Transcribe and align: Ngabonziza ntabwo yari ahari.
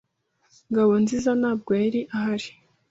Ngabonziza 0.69 1.31
ntabwo 1.39 1.71
yari 1.83 2.01
ahari. 2.15 2.49